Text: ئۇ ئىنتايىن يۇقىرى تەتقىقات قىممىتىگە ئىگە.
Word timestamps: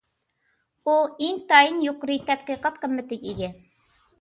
ئۇ 0.87 0.95
ئىنتايىن 1.27 1.83
يۇقىرى 1.89 2.17
تەتقىقات 2.31 2.81
قىممىتىگە 2.87 3.35
ئىگە. 3.35 3.53